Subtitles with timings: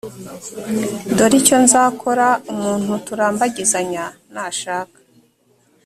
[1.17, 4.97] dore icyo nzakora umuntu turambagizanya nashaka